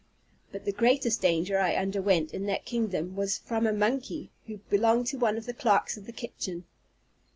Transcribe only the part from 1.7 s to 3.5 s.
underwent in that kingdom was